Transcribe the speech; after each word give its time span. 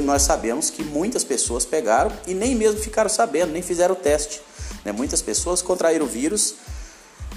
nós 0.00 0.22
sabemos 0.22 0.70
que 0.70 0.82
muitas 0.82 1.24
pessoas 1.24 1.64
pegaram 1.64 2.12
e 2.26 2.34
nem 2.34 2.54
mesmo 2.54 2.80
ficaram 2.80 3.10
sabendo, 3.10 3.52
nem 3.52 3.62
fizeram 3.62 3.94
o 3.94 3.98
teste. 3.98 4.40
Né? 4.84 4.92
Muitas 4.92 5.20
pessoas 5.22 5.62
contraíram 5.62 6.06
o 6.06 6.08
vírus 6.08 6.54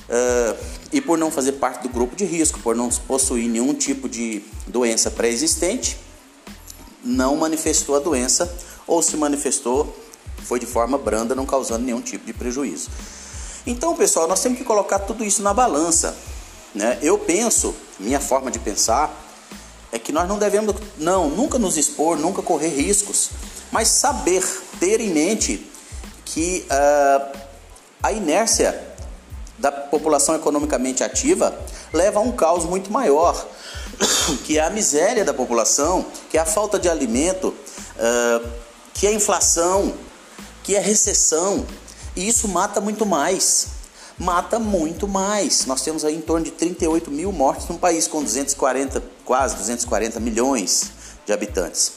uh, 0.09 0.57
e 0.91 1.01
por 1.01 1.17
não 1.17 1.29
fazer 1.31 1.53
parte 1.53 1.83
do 1.83 1.89
grupo 1.89 2.15
de 2.15 2.25
risco, 2.25 2.59
por 2.59 2.75
não 2.75 2.89
possuir 2.89 3.49
nenhum 3.49 3.73
tipo 3.73 4.07
de 4.07 4.43
doença 4.67 5.11
pré-existente, 5.11 5.97
não 7.03 7.35
manifestou 7.35 7.95
a 7.95 7.99
doença 7.99 8.51
ou 8.87 9.01
se 9.01 9.15
manifestou 9.17 9.95
foi 10.45 10.59
de 10.59 10.65
forma 10.65 10.97
branda, 10.97 11.33
não 11.33 11.45
causando 11.45 11.83
nenhum 11.83 12.01
tipo 12.01 12.25
de 12.25 12.33
prejuízo. 12.33 12.89
Então, 13.65 13.95
pessoal, 13.95 14.27
nós 14.27 14.41
temos 14.41 14.57
que 14.59 14.63
colocar 14.63 14.99
tudo 14.99 15.23
isso 15.23 15.41
na 15.41 15.53
balança. 15.53 16.15
Né? 16.73 16.99
Eu 17.01 17.17
penso, 17.17 17.73
minha 17.99 18.19
forma 18.19 18.51
de 18.51 18.59
pensar, 18.59 19.24
que 20.05 20.11
nós 20.11 20.29
não 20.29 20.37
devemos, 20.37 20.75
não, 20.99 21.29
nunca 21.31 21.57
nos 21.57 21.77
expor, 21.77 22.15
nunca 22.15 22.43
correr 22.43 22.69
riscos, 22.69 23.31
mas 23.71 23.87
saber, 23.87 24.43
ter 24.79 25.01
em 25.01 25.09
mente 25.09 25.67
que 26.23 26.63
uh, 26.69 27.37
a 28.03 28.11
inércia 28.11 28.79
da 29.57 29.71
população 29.71 30.35
economicamente 30.35 31.03
ativa 31.03 31.59
leva 31.91 32.19
a 32.19 32.21
um 32.21 32.31
caos 32.31 32.65
muito 32.65 32.91
maior, 32.91 33.47
que 34.45 34.59
é 34.59 34.61
a 34.61 34.69
miséria 34.69 35.25
da 35.25 35.33
população, 35.33 36.05
que 36.29 36.37
é 36.37 36.41
a 36.41 36.45
falta 36.45 36.77
de 36.77 36.87
alimento, 36.87 37.47
uh, 37.47 38.47
que 38.93 39.07
é 39.07 39.09
a 39.09 39.13
inflação, 39.13 39.91
que 40.63 40.75
é 40.75 40.77
a 40.77 40.83
recessão, 40.83 41.65
e 42.15 42.27
isso 42.27 42.47
mata 42.47 42.79
muito 42.79 43.07
mais 43.07 43.69
mata 44.17 44.59
muito 44.59 45.07
mais. 45.07 45.65
Nós 45.65 45.81
temos 45.81 46.05
aí 46.05 46.15
em 46.15 46.21
torno 46.21 46.45
de 46.45 46.51
38 46.51 47.11
mil 47.11 47.31
mortes 47.31 47.67
num 47.67 47.77
país 47.77 48.07
com 48.07 48.23
240, 48.23 49.03
quase 49.23 49.55
240 49.55 50.19
milhões 50.19 50.91
de 51.25 51.33
habitantes. 51.33 51.93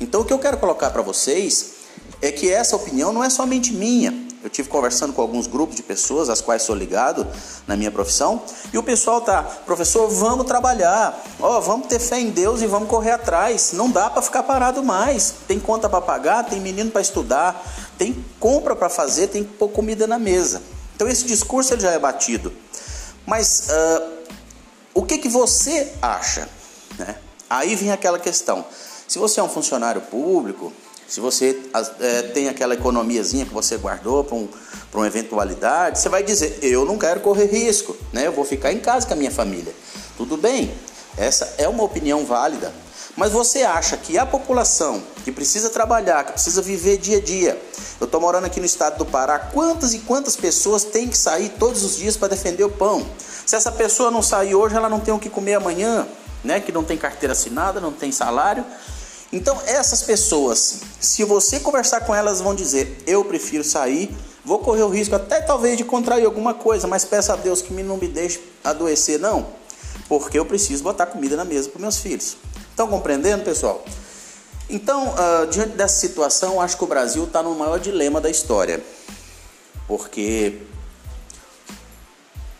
Então 0.00 0.22
o 0.22 0.24
que 0.24 0.32
eu 0.32 0.38
quero 0.38 0.56
colocar 0.58 0.90
para 0.90 1.02
vocês 1.02 1.74
é 2.20 2.32
que 2.32 2.50
essa 2.50 2.76
opinião 2.76 3.12
não 3.12 3.22
é 3.22 3.30
somente 3.30 3.72
minha. 3.72 4.24
Eu 4.42 4.50
tive 4.50 4.68
conversando 4.68 5.14
com 5.14 5.22
alguns 5.22 5.46
grupos 5.46 5.74
de 5.74 5.82
pessoas, 5.82 6.28
às 6.28 6.42
quais 6.42 6.62
sou 6.62 6.76
ligado 6.76 7.26
na 7.66 7.76
minha 7.76 7.90
profissão, 7.90 8.42
e 8.74 8.76
o 8.76 8.82
pessoal 8.82 9.22
tá, 9.22 9.42
professor, 9.42 10.06
vamos 10.06 10.44
trabalhar, 10.44 11.18
ó, 11.40 11.56
oh, 11.56 11.60
vamos 11.62 11.86
ter 11.86 11.98
fé 11.98 12.20
em 12.20 12.28
Deus 12.28 12.60
e 12.60 12.66
vamos 12.66 12.90
correr 12.90 13.12
atrás. 13.12 13.72
Não 13.72 13.90
dá 13.90 14.10
para 14.10 14.20
ficar 14.20 14.42
parado 14.42 14.84
mais. 14.84 15.32
Tem 15.48 15.58
conta 15.58 15.88
para 15.88 16.02
pagar, 16.02 16.44
tem 16.44 16.60
menino 16.60 16.90
para 16.90 17.00
estudar, 17.00 17.64
tem 17.96 18.22
compra 18.38 18.76
para 18.76 18.90
fazer, 18.90 19.28
tem 19.28 19.44
que 19.44 19.54
pôr 19.54 19.68
comida 19.68 20.06
na 20.06 20.18
mesa. 20.18 20.60
Então 20.94 21.08
esse 21.08 21.24
discurso 21.24 21.74
ele 21.74 21.82
já 21.82 21.92
é 21.92 21.98
batido. 21.98 22.52
Mas 23.26 23.68
uh, 23.68 24.12
o 24.94 25.02
que, 25.02 25.18
que 25.18 25.28
você 25.28 25.92
acha? 26.00 26.48
Né? 26.98 27.16
Aí 27.48 27.74
vem 27.74 27.90
aquela 27.90 28.18
questão. 28.18 28.64
Se 29.08 29.18
você 29.18 29.40
é 29.40 29.42
um 29.42 29.48
funcionário 29.48 30.00
público, 30.00 30.72
se 31.06 31.20
você 31.20 31.60
é, 32.00 32.22
tem 32.22 32.48
aquela 32.48 32.74
economiazinha 32.74 33.44
que 33.44 33.52
você 33.52 33.76
guardou 33.76 34.24
para 34.24 34.36
um, 34.36 34.48
uma 34.94 35.06
eventualidade, 35.06 35.98
você 35.98 36.08
vai 36.08 36.22
dizer: 36.22 36.58
Eu 36.62 36.84
não 36.84 36.98
quero 36.98 37.20
correr 37.20 37.46
risco, 37.46 37.96
né? 38.12 38.26
eu 38.26 38.32
vou 38.32 38.44
ficar 38.44 38.72
em 38.72 38.80
casa 38.80 39.06
com 39.06 39.12
a 39.12 39.16
minha 39.16 39.30
família. 39.30 39.74
Tudo 40.16 40.36
bem, 40.36 40.72
essa 41.16 41.54
é 41.58 41.68
uma 41.68 41.82
opinião 41.82 42.24
válida. 42.24 42.72
Mas 43.16 43.30
você 43.30 43.62
acha 43.62 43.96
que 43.96 44.18
a 44.18 44.26
população 44.26 45.02
que 45.24 45.30
precisa 45.30 45.70
trabalhar, 45.70 46.24
que 46.24 46.32
precisa 46.32 46.60
viver 46.60 46.98
dia 46.98 47.18
a 47.18 47.20
dia, 47.20 47.62
eu 48.00 48.06
estou 48.06 48.20
morando 48.20 48.44
aqui 48.44 48.58
no 48.58 48.66
estado 48.66 48.98
do 48.98 49.06
Pará, 49.06 49.38
quantas 49.38 49.94
e 49.94 50.00
quantas 50.00 50.34
pessoas 50.34 50.82
têm 50.82 51.08
que 51.08 51.16
sair 51.16 51.50
todos 51.50 51.84
os 51.84 51.96
dias 51.96 52.16
para 52.16 52.28
defender 52.28 52.64
o 52.64 52.70
pão? 52.70 53.06
Se 53.46 53.54
essa 53.54 53.70
pessoa 53.70 54.10
não 54.10 54.20
sair 54.20 54.54
hoje, 54.54 54.74
ela 54.74 54.88
não 54.88 54.98
tem 54.98 55.14
o 55.14 55.18
que 55.18 55.30
comer 55.30 55.54
amanhã, 55.54 56.06
né? 56.42 56.58
Que 56.58 56.72
não 56.72 56.82
tem 56.82 56.98
carteira 56.98 57.32
assinada, 57.32 57.80
não 57.80 57.92
tem 57.92 58.10
salário. 58.10 58.64
Então, 59.32 59.60
essas 59.66 60.02
pessoas, 60.02 60.80
se 61.00 61.22
você 61.24 61.60
conversar 61.60 62.00
com 62.00 62.14
elas, 62.14 62.40
vão 62.40 62.54
dizer: 62.54 63.02
Eu 63.06 63.24
prefiro 63.24 63.62
sair, 63.62 64.14
vou 64.44 64.58
correr 64.58 64.82
o 64.82 64.88
risco 64.88 65.14
até 65.14 65.40
talvez 65.40 65.76
de 65.76 65.84
contrair 65.84 66.24
alguma 66.24 66.52
coisa, 66.52 66.88
mas 66.88 67.04
peço 67.04 67.32
a 67.32 67.36
Deus 67.36 67.62
que 67.62 67.72
não 67.72 67.96
me 67.96 68.08
deixe 68.08 68.40
adoecer, 68.64 69.20
não, 69.20 69.46
porque 70.08 70.38
eu 70.38 70.44
preciso 70.44 70.82
botar 70.82 71.06
comida 71.06 71.36
na 71.36 71.44
mesa 71.44 71.68
para 71.68 71.80
meus 71.80 71.98
filhos. 71.98 72.36
Estão 72.74 72.88
compreendendo, 72.88 73.44
pessoal? 73.44 73.84
Então, 74.68 75.14
uh, 75.14 75.46
diante 75.46 75.76
dessa 75.76 75.94
situação, 75.94 76.60
acho 76.60 76.76
que 76.76 76.82
o 76.82 76.88
Brasil 76.88 77.22
está 77.22 77.40
no 77.40 77.54
maior 77.54 77.78
dilema 77.78 78.20
da 78.20 78.28
história, 78.28 78.82
porque 79.86 80.60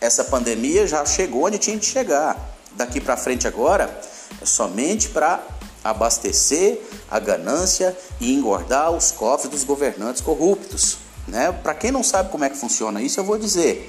essa 0.00 0.22
pandemia 0.22 0.86
já 0.86 1.04
chegou 1.04 1.46
onde 1.46 1.58
tinha 1.58 1.76
que 1.76 1.84
chegar. 1.84 2.38
Daqui 2.76 3.00
para 3.00 3.16
frente 3.16 3.48
agora 3.48 4.00
é 4.40 4.46
somente 4.46 5.08
para 5.08 5.44
abastecer 5.82 6.80
a 7.10 7.18
ganância 7.18 7.98
e 8.20 8.32
engordar 8.32 8.92
os 8.92 9.10
cofres 9.10 9.50
dos 9.50 9.64
governantes 9.64 10.22
corruptos. 10.22 10.98
Né? 11.26 11.50
Para 11.50 11.74
quem 11.74 11.90
não 11.90 12.04
sabe 12.04 12.30
como 12.30 12.44
é 12.44 12.50
que 12.50 12.56
funciona 12.56 13.02
isso, 13.02 13.18
eu 13.18 13.24
vou 13.24 13.36
dizer: 13.36 13.84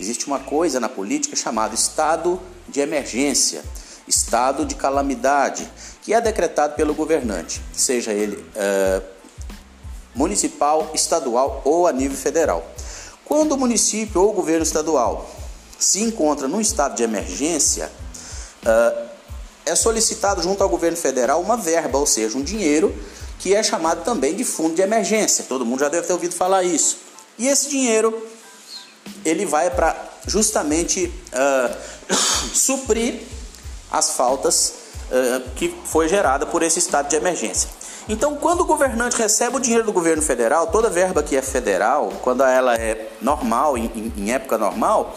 existe 0.00 0.26
uma 0.26 0.38
coisa 0.38 0.80
na 0.80 0.88
política 0.88 1.36
chamada 1.36 1.74
estado 1.74 2.40
de 2.66 2.80
emergência 2.80 3.62
estado 4.06 4.64
de 4.64 4.74
calamidade, 4.74 5.70
que 6.02 6.14
é 6.14 6.20
decretado 6.20 6.74
pelo 6.74 6.94
governante, 6.94 7.60
seja 7.72 8.12
ele 8.12 8.44
é, 8.54 9.02
municipal, 10.14 10.90
estadual 10.94 11.62
ou 11.64 11.86
a 11.86 11.92
nível 11.92 12.16
federal. 12.16 12.66
Quando 13.24 13.52
o 13.52 13.56
município 13.56 14.20
ou 14.22 14.30
o 14.30 14.32
governo 14.32 14.62
estadual 14.62 15.28
se 15.78 16.00
encontra 16.00 16.46
num 16.46 16.60
estado 16.60 16.94
de 16.94 17.02
emergência, 17.02 17.90
é, 18.64 19.06
é 19.66 19.74
solicitado 19.74 20.42
junto 20.42 20.62
ao 20.62 20.68
governo 20.68 20.96
federal 20.96 21.40
uma 21.40 21.56
verba, 21.56 21.98
ou 21.98 22.06
seja, 22.06 22.38
um 22.38 22.42
dinheiro 22.42 22.94
que 23.38 23.54
é 23.54 23.62
chamado 23.62 24.04
também 24.04 24.34
de 24.34 24.44
fundo 24.44 24.74
de 24.74 24.82
emergência. 24.82 25.44
Todo 25.48 25.66
mundo 25.66 25.80
já 25.80 25.88
deve 25.88 26.06
ter 26.06 26.12
ouvido 26.12 26.34
falar 26.34 26.62
isso. 26.62 26.98
E 27.36 27.48
esse 27.48 27.68
dinheiro 27.68 28.26
ele 29.24 29.44
vai 29.44 29.70
para 29.70 29.94
justamente 30.26 31.12
uh, 31.32 31.76
suprir 32.54 33.20
as 33.90 34.10
faltas 34.10 34.74
uh, 35.10 35.50
que 35.56 35.74
foi 35.84 36.08
gerada 36.08 36.46
por 36.46 36.62
esse 36.62 36.78
estado 36.78 37.08
de 37.08 37.16
emergência. 37.16 37.68
Então, 38.08 38.36
quando 38.36 38.60
o 38.60 38.64
governante 38.64 39.16
recebe 39.16 39.56
o 39.56 39.60
dinheiro 39.60 39.84
do 39.84 39.92
governo 39.92 40.22
federal, 40.22 40.68
toda 40.68 40.88
verba 40.88 41.22
que 41.22 41.36
é 41.36 41.42
federal, 41.42 42.12
quando 42.22 42.44
ela 42.44 42.74
é 42.74 43.08
normal, 43.20 43.76
em, 43.76 44.12
em 44.16 44.32
época 44.32 44.56
normal, 44.56 45.14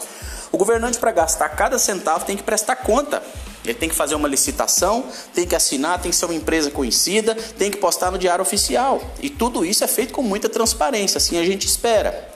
o 0.52 0.58
governante, 0.58 0.98
para 0.98 1.12
gastar 1.12 1.48
cada 1.50 1.78
centavo, 1.78 2.24
tem 2.24 2.36
que 2.36 2.42
prestar 2.42 2.76
conta. 2.76 3.22
Ele 3.64 3.74
tem 3.74 3.88
que 3.88 3.94
fazer 3.94 4.14
uma 4.14 4.26
licitação, 4.26 5.04
tem 5.32 5.46
que 5.46 5.54
assinar, 5.54 6.00
tem 6.00 6.10
que 6.10 6.16
ser 6.16 6.24
uma 6.24 6.34
empresa 6.34 6.70
conhecida, 6.70 7.34
tem 7.34 7.70
que 7.70 7.76
postar 7.76 8.10
no 8.10 8.18
diário 8.18 8.42
oficial. 8.42 9.00
E 9.20 9.30
tudo 9.30 9.64
isso 9.64 9.84
é 9.84 9.86
feito 9.86 10.12
com 10.12 10.22
muita 10.22 10.48
transparência, 10.48 11.18
assim 11.18 11.38
a 11.38 11.44
gente 11.44 11.66
espera. 11.66 12.28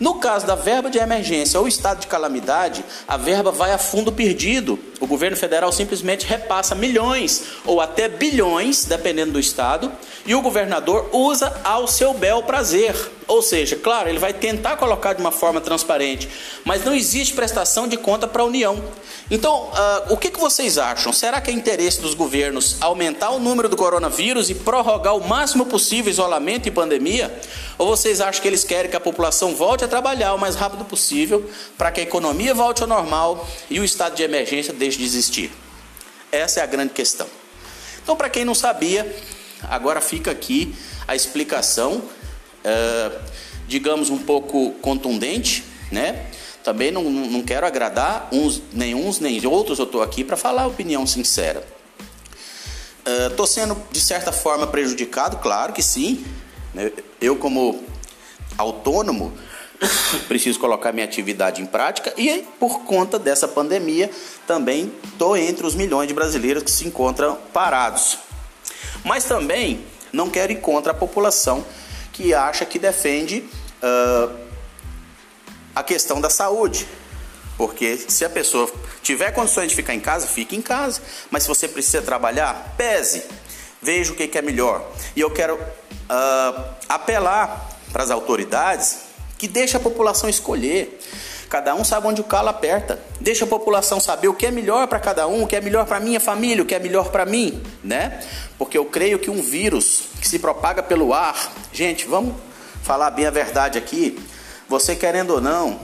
No 0.00 0.14
caso 0.16 0.46
da 0.46 0.54
verba 0.54 0.90
de 0.90 0.98
emergência 0.98 1.60
ou 1.60 1.68
estado 1.68 2.00
de 2.00 2.06
calamidade, 2.06 2.84
a 3.06 3.16
verba 3.16 3.52
vai 3.52 3.72
a 3.72 3.78
fundo 3.78 4.10
perdido. 4.10 4.78
O 5.00 5.06
governo 5.06 5.36
federal 5.36 5.70
simplesmente 5.72 6.26
repassa 6.26 6.74
milhões 6.74 7.44
ou 7.64 7.80
até 7.80 8.08
bilhões, 8.08 8.84
dependendo 8.84 9.32
do 9.32 9.40
estado, 9.40 9.92
e 10.24 10.34
o 10.34 10.42
governador 10.42 11.08
usa 11.12 11.60
ao 11.64 11.86
seu 11.86 12.14
bel 12.14 12.42
prazer. 12.42 12.94
Ou 13.26 13.40
seja, 13.40 13.76
claro, 13.76 14.08
ele 14.08 14.18
vai 14.18 14.32
tentar 14.32 14.76
colocar 14.76 15.12
de 15.12 15.20
uma 15.20 15.30
forma 15.30 15.60
transparente, 15.60 16.28
mas 16.64 16.84
não 16.84 16.94
existe 16.94 17.34
prestação 17.34 17.86
de 17.88 17.96
conta 17.96 18.26
para 18.26 18.42
a 18.42 18.44
União. 18.44 18.82
Então, 19.30 19.70
uh, 19.70 20.12
o 20.12 20.16
que, 20.16 20.30
que 20.30 20.38
vocês 20.38 20.76
acham? 20.76 21.12
Será 21.12 21.40
que 21.40 21.50
é 21.50 21.54
interesse 21.54 22.00
dos 22.00 22.14
governos 22.14 22.76
aumentar 22.80 23.30
o 23.30 23.38
número 23.38 23.68
do 23.68 23.76
coronavírus 23.76 24.50
e 24.50 24.54
prorrogar 24.54 25.16
o 25.16 25.26
máximo 25.26 25.64
possível 25.66 26.10
isolamento 26.10 26.68
e 26.68 26.70
pandemia? 26.70 27.34
Ou 27.78 27.86
vocês 27.88 28.20
acham 28.20 28.42
que 28.42 28.48
eles 28.48 28.64
querem 28.64 28.90
que 28.90 28.96
a 28.96 29.00
população 29.00 29.54
volte 29.54 29.84
a 29.84 29.88
trabalhar 29.92 30.32
o 30.32 30.38
mais 30.38 30.56
rápido 30.56 30.86
possível 30.86 31.50
para 31.76 31.92
que 31.92 32.00
a 32.00 32.02
economia 32.02 32.54
volte 32.54 32.80
ao 32.80 32.88
normal 32.88 33.46
e 33.68 33.78
o 33.78 33.84
estado 33.84 34.16
de 34.16 34.22
emergência 34.22 34.72
deixe 34.72 34.96
de 34.96 35.04
existir? 35.04 35.52
Essa 36.32 36.60
é 36.60 36.62
a 36.62 36.66
grande 36.66 36.94
questão. 36.94 37.26
Então, 38.02 38.16
para 38.16 38.30
quem 38.30 38.42
não 38.42 38.54
sabia, 38.54 39.14
agora 39.64 40.00
fica 40.00 40.30
aqui 40.30 40.74
a 41.06 41.14
explicação, 41.14 41.96
uh, 41.98 43.20
digamos, 43.68 44.08
um 44.08 44.16
pouco 44.16 44.70
contundente, 44.80 45.62
né? 45.90 46.24
Também 46.64 46.90
não, 46.90 47.04
não 47.04 47.42
quero 47.42 47.66
agradar 47.66 48.30
uns, 48.32 48.62
nem 48.72 48.94
uns 48.94 49.20
nem 49.20 49.44
outros, 49.46 49.78
eu 49.78 49.84
estou 49.84 50.00
aqui 50.00 50.24
para 50.24 50.38
falar 50.38 50.62
a 50.62 50.68
opinião 50.68 51.06
sincera. 51.06 51.62
Estou 53.28 53.44
uh, 53.44 53.48
sendo, 53.48 53.76
de 53.90 54.00
certa 54.00 54.32
forma, 54.32 54.66
prejudicado, 54.66 55.36
claro 55.36 55.74
que 55.74 55.82
sim. 55.82 56.24
Né? 56.72 56.90
Eu, 57.20 57.36
como 57.36 57.84
autônomo, 58.56 59.32
preciso 60.28 60.58
colocar 60.58 60.92
minha 60.92 61.04
atividade 61.04 61.60
em 61.60 61.66
prática 61.66 62.12
e, 62.16 62.44
por 62.58 62.80
conta 62.80 63.18
dessa 63.18 63.48
pandemia, 63.48 64.10
também 64.46 64.92
estou 65.04 65.36
entre 65.36 65.66
os 65.66 65.74
milhões 65.74 66.08
de 66.08 66.14
brasileiros 66.14 66.62
que 66.62 66.70
se 66.70 66.86
encontram 66.86 67.38
parados. 67.52 68.18
Mas 69.04 69.24
também 69.24 69.84
não 70.12 70.30
quero 70.30 70.52
ir 70.52 70.60
contra 70.60 70.92
a 70.92 70.94
população 70.94 71.64
que 72.12 72.34
acha 72.34 72.64
que 72.64 72.78
defende 72.78 73.44
uh, 73.82 74.36
a 75.74 75.82
questão 75.82 76.20
da 76.20 76.30
saúde. 76.30 76.86
Porque 77.56 77.96
se 77.96 78.24
a 78.24 78.30
pessoa 78.30 78.70
tiver 79.02 79.30
condições 79.32 79.68
de 79.68 79.74
ficar 79.76 79.94
em 79.94 80.00
casa, 80.00 80.26
fique 80.26 80.56
em 80.56 80.62
casa. 80.62 81.00
Mas 81.30 81.42
se 81.42 81.48
você 81.48 81.68
precisa 81.68 82.02
trabalhar, 82.02 82.74
pese. 82.76 83.24
veja 83.80 84.12
o 84.12 84.16
que, 84.16 84.36
é 84.36 84.42
melhor. 84.42 84.90
E 85.14 85.20
eu 85.20 85.30
quero 85.30 85.54
uh, 85.54 86.64
apelar 86.88 87.70
para 87.92 88.02
as 88.02 88.10
autoridades 88.10 89.11
que 89.42 89.48
deixe 89.48 89.76
a 89.76 89.80
população 89.80 90.30
escolher. 90.30 91.00
Cada 91.50 91.74
um 91.74 91.82
sabe 91.82 92.06
onde 92.06 92.20
o 92.20 92.24
calo 92.24 92.48
aperta. 92.48 93.00
Deixa 93.20 93.44
a 93.44 93.48
população 93.48 93.98
saber 93.98 94.28
o 94.28 94.34
que 94.34 94.46
é 94.46 94.52
melhor 94.52 94.86
para 94.86 95.00
cada 95.00 95.26
um, 95.26 95.42
o 95.42 95.46
que 95.48 95.56
é 95.56 95.60
melhor 95.60 95.84
para 95.84 95.98
minha 95.98 96.20
família, 96.20 96.62
o 96.62 96.64
que 96.64 96.76
é 96.76 96.78
melhor 96.78 97.10
para 97.10 97.26
mim, 97.26 97.60
né? 97.82 98.22
Porque 98.56 98.78
eu 98.78 98.84
creio 98.84 99.18
que 99.18 99.28
um 99.28 99.42
vírus 99.42 100.02
que 100.20 100.28
se 100.28 100.38
propaga 100.38 100.80
pelo 100.80 101.12
ar, 101.12 101.52
gente, 101.72 102.06
vamos 102.06 102.36
falar 102.84 103.10
bem 103.10 103.26
a 103.26 103.32
verdade 103.32 103.78
aqui. 103.78 104.16
Você 104.68 104.94
querendo 104.94 105.30
ou 105.30 105.40
não, 105.40 105.80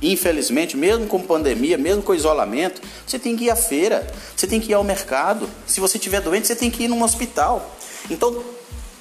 infelizmente, 0.00 0.76
mesmo 0.76 1.08
com 1.08 1.20
pandemia, 1.20 1.76
mesmo 1.76 2.04
com 2.04 2.14
isolamento, 2.14 2.80
você 3.04 3.18
tem 3.18 3.36
que 3.36 3.46
ir 3.46 3.50
à 3.50 3.56
feira, 3.56 4.06
você 4.36 4.46
tem 4.46 4.60
que 4.60 4.70
ir 4.70 4.74
ao 4.74 4.84
mercado. 4.84 5.50
Se 5.66 5.80
você 5.80 5.98
estiver 5.98 6.20
doente, 6.20 6.46
você 6.46 6.54
tem 6.54 6.70
que 6.70 6.84
ir 6.84 6.88
num 6.88 7.02
hospital. 7.02 7.68
Então, 8.08 8.44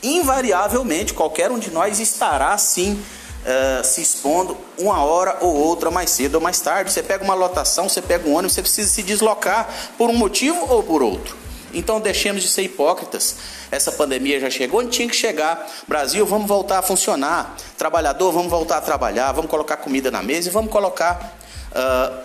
invariavelmente, 0.01 1.13
qualquer 1.13 1.51
um 1.51 1.59
de 1.59 1.69
nós 1.69 1.99
estará 1.99 2.57
sim 2.57 2.99
uh, 3.45 3.83
se 3.83 4.01
expondo 4.01 4.57
uma 4.77 5.03
hora 5.03 5.37
ou 5.41 5.55
outra 5.55 5.91
mais 5.91 6.09
cedo 6.09 6.35
ou 6.35 6.41
mais 6.41 6.59
tarde. 6.59 6.91
Você 6.91 7.03
pega 7.03 7.23
uma 7.23 7.35
lotação, 7.35 7.87
você 7.87 8.01
pega 8.01 8.27
um 8.27 8.33
ônibus, 8.33 8.53
você 8.53 8.61
precisa 8.61 8.89
se 8.89 9.03
deslocar 9.03 9.69
por 9.97 10.09
um 10.09 10.15
motivo 10.15 10.65
ou 10.69 10.83
por 10.83 11.01
outro. 11.01 11.35
Então 11.73 11.99
deixemos 11.99 12.41
de 12.41 12.47
ser 12.47 12.63
hipócritas. 12.63 13.35
Essa 13.69 13.91
pandemia 13.91 14.39
já 14.39 14.49
chegou 14.49 14.79
onde 14.79 14.91
tinha 14.91 15.07
que 15.07 15.15
chegar. 15.15 15.69
Brasil, 15.87 16.25
vamos 16.25 16.47
voltar 16.47 16.79
a 16.79 16.81
funcionar. 16.81 17.55
Trabalhador, 17.77 18.31
vamos 18.31 18.49
voltar 18.49 18.77
a 18.77 18.81
trabalhar. 18.81 19.31
Vamos 19.33 19.51
colocar 19.51 19.77
comida 19.77 20.09
na 20.09 20.23
mesa 20.23 20.47
e 20.47 20.51
vamos 20.51 20.71
colocar 20.71 21.37
uh, 21.71 22.17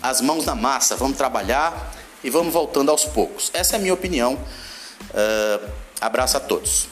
as 0.00 0.20
mãos 0.20 0.46
na 0.46 0.54
massa. 0.54 0.94
Vamos 0.94 1.16
trabalhar 1.16 1.92
e 2.22 2.30
vamos 2.30 2.52
voltando 2.52 2.90
aos 2.90 3.04
poucos. 3.04 3.50
Essa 3.52 3.74
é 3.74 3.78
a 3.78 3.80
minha 3.80 3.94
opinião. 3.94 4.34
Uh, 4.34 5.68
abraço 6.00 6.36
a 6.36 6.40
todos. 6.40 6.86